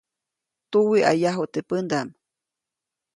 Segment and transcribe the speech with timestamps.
[0.71, 2.07] Tuwiʼayaju teʼ pändaʼm.